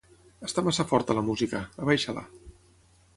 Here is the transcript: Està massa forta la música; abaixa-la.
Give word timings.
Està 0.47 0.63
massa 0.67 0.85
forta 0.93 1.15
la 1.19 1.23
música; 1.27 1.61
abaixa-la. 1.85 2.25